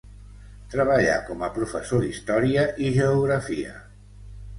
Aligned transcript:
Treballà 0.75 1.17
com 1.27 1.43
a 1.47 1.49
professor 1.57 2.01
d'història 2.05 2.63
i 2.87 2.95
geografia. 2.95 3.75